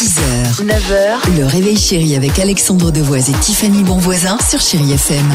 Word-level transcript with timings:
6h, 0.00 0.64
9h, 0.64 1.36
le 1.36 1.44
réveil 1.44 1.76
chéri 1.76 2.16
avec 2.16 2.38
Alexandre 2.38 2.90
Devoise 2.90 3.28
et 3.28 3.34
Tiffany 3.34 3.84
Bonvoisin 3.84 4.38
sur 4.38 4.58
Chéri 4.58 4.92
FM. 4.92 5.30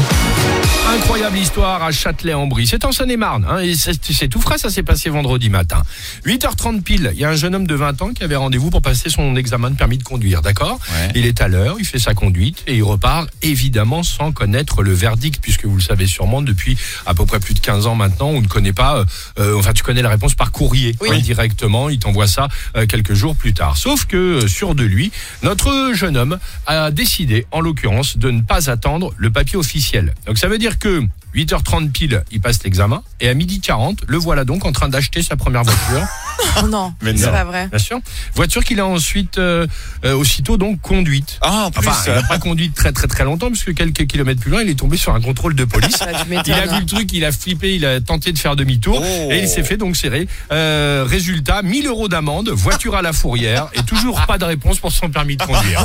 Incroyable 0.92 1.38
histoire 1.38 1.84
à 1.84 1.92
Châtelet-en-Brie. 1.92 2.66
C'est 2.66 2.84
en 2.84 2.90
Seine-et-Marne. 2.90 3.46
Hein, 3.48 3.58
et 3.58 3.74
c'est 3.74 4.28
tout 4.28 4.40
frais, 4.40 4.58
ça 4.58 4.70
s'est 4.70 4.82
passé 4.82 5.08
vendredi 5.08 5.50
matin. 5.50 5.82
8h30 6.24 6.82
pile, 6.82 7.10
il 7.14 7.20
y 7.20 7.24
a 7.24 7.28
un 7.28 7.36
jeune 7.36 7.54
homme 7.54 7.66
de 7.66 7.74
20 7.76 8.02
ans 8.02 8.12
qui 8.12 8.24
avait 8.24 8.34
rendez-vous 8.34 8.70
pour 8.70 8.82
passer 8.82 9.08
son 9.08 9.36
examen 9.36 9.70
de 9.70 9.76
permis 9.76 9.98
de 9.98 10.02
conduire, 10.02 10.42
d'accord? 10.42 10.80
Il 11.14 11.26
est 11.26 11.40
à 11.40 11.48
l'heure, 11.48 11.76
il 11.78 11.84
fait 11.84 11.98
sa 11.98 12.14
conduite 12.14 12.64
et 12.66 12.76
il 12.76 12.82
repart 12.82 13.28
évidemment 13.42 14.02
sans 14.02 14.32
connaître 14.32 14.82
le 14.82 14.92
verdict, 14.92 15.40
puisque 15.40 15.66
vous 15.66 15.76
le 15.76 15.82
savez 15.82 16.06
sûrement, 16.06 16.42
depuis 16.42 16.76
à 17.04 17.14
peu 17.14 17.24
près 17.24 17.38
plus 17.38 17.54
de 17.54 17.60
15 17.60 17.86
ans 17.86 17.94
maintenant, 17.94 18.28
on 18.28 18.40
ne 18.40 18.48
connaît 18.48 18.72
pas, 18.72 18.96
euh, 18.98 19.04
euh, 19.38 19.58
enfin 19.58 19.72
tu 19.72 19.84
connais 19.84 20.02
la 20.02 20.10
réponse 20.10 20.34
par 20.34 20.50
courrier 20.50 20.96
hein, 21.08 21.18
directement, 21.18 21.88
il 21.88 21.98
t'envoie 21.98 22.26
ça 22.26 22.48
euh, 22.76 22.86
quelques 22.86 23.14
jours 23.14 23.36
plus 23.36 23.54
tard. 23.54 23.76
Sauf 23.76 24.06
que, 24.06 24.16
euh, 24.16 24.48
de 24.64 24.84
lui, 24.84 25.12
notre 25.42 25.92
jeune 25.92 26.16
homme 26.16 26.38
a 26.66 26.90
décidé, 26.90 27.46
en 27.50 27.60
l'occurrence, 27.60 28.16
de 28.16 28.30
ne 28.30 28.40
pas 28.40 28.70
attendre 28.70 29.12
le 29.18 29.30
papier 29.30 29.56
officiel. 29.56 30.14
Donc 30.26 30.38
ça 30.38 30.48
veut 30.48 30.58
dire 30.58 30.78
que 30.78 31.02
8h30 31.34 31.92
pile, 31.92 32.24
il 32.30 32.40
passe 32.40 32.62
l'examen, 32.64 33.02
et 33.20 33.28
à 33.28 33.34
12h40, 33.34 33.98
le 34.06 34.16
voilà 34.16 34.44
donc 34.44 34.64
en 34.64 34.72
train 34.72 34.88
d'acheter 34.88 35.22
sa 35.22 35.36
première 35.36 35.62
voiture. 35.62 36.06
Oh 36.62 36.68
non, 36.68 36.92
Mais 37.02 37.16
c'est 37.16 37.26
non. 37.26 37.32
pas 37.32 37.44
vrai. 37.44 37.68
Bien 37.68 37.78
sûr. 37.78 37.98
Voiture 38.34 38.64
qu'il 38.64 38.80
a 38.80 38.86
ensuite, 38.86 39.38
euh, 39.38 39.66
euh, 40.04 40.14
aussitôt 40.14 40.56
donc 40.56 40.80
conduite. 40.80 41.38
Ah, 41.42 41.66
en 41.66 41.70
plus. 41.70 41.86
Enfin, 41.88 42.02
il 42.06 42.12
n'a 42.14 42.22
pas 42.22 42.38
conduit 42.38 42.70
très 42.70 42.92
très 42.92 43.06
très 43.06 43.24
longtemps, 43.24 43.48
puisque 43.48 43.74
quelques 43.74 44.06
kilomètres 44.06 44.40
plus 44.40 44.50
loin, 44.50 44.62
il 44.62 44.70
est 44.70 44.78
tombé 44.78 44.96
sur 44.96 45.14
un 45.14 45.20
contrôle 45.20 45.54
de 45.54 45.64
police. 45.64 45.98
Tu 46.44 46.50
Il 46.50 46.52
a 46.54 46.66
vu 46.66 46.80
le 46.80 46.86
truc, 46.86 47.12
il 47.12 47.24
a 47.24 47.32
flippé, 47.32 47.74
il 47.76 47.84
a 47.86 48.00
tenté 48.00 48.32
de 48.32 48.38
faire 48.38 48.56
demi-tour 48.56 49.02
Oh. 49.04 49.28
et 49.30 49.40
il 49.40 49.48
s'est 49.48 49.62
fait 49.62 49.76
donc 49.76 49.96
serrer. 49.96 50.26
Euh, 50.52 51.04
résultat, 51.08 51.62
1000 51.62 51.86
euros 51.86 52.08
d'amende, 52.08 52.48
voiture 52.50 52.94
à 52.94 53.02
la 53.02 53.12
fourrière 53.12 53.68
et 53.74 53.82
toujours 53.82 54.20
pas 54.26 54.38
de 54.38 54.44
réponse 54.44 54.78
pour 54.78 54.92
son 54.92 55.10
permis 55.10 55.36
de 55.36 55.42
conduire. 55.42 55.84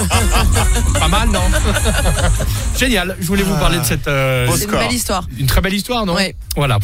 pas 0.99 1.07
mal, 1.07 1.29
non 1.29 1.41
Génial. 2.77 3.15
Je 3.19 3.27
voulais 3.27 3.43
vous 3.43 3.55
parler 3.57 3.79
de 3.79 3.83
cette 3.83 4.07
euh, 4.07 4.47
C'est 4.55 4.65
une 4.65 4.71
belle 4.71 4.91
histoire. 4.93 5.27
une 5.37 5.45
très 5.47 5.61
belle 5.61 5.73
histoire, 5.73 6.05
non 6.05 6.15
Ouais. 6.15 6.35
Voilà. 6.55 6.79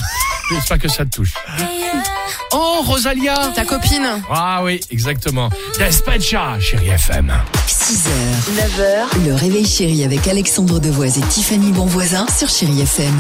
J'espère 0.50 0.80
que 0.80 0.88
ça 0.88 1.06
te 1.06 1.16
touche. 1.17 1.34
Oh, 2.53 2.81
Rosalia 2.84 3.52
Ta 3.53 3.66
copine 3.66 4.08
Ah 4.30 4.62
oui, 4.64 4.80
exactement. 4.92 5.50
Despecha, 5.78 6.59
chérie 6.59 6.90
FM. 6.90 7.34
6h, 7.67 8.09
9h, 8.56 9.25
le 9.28 9.34
réveil 9.36 9.66
chéri 9.66 10.03
avec 10.03 10.28
Alexandre 10.28 10.80
Devoise 10.80 11.18
et 11.18 11.22
Tiffany 11.22 11.72
Bonvoisin 11.72 12.25
sur 12.38 12.50
Chéri 12.50 12.81
FM. 12.81 13.14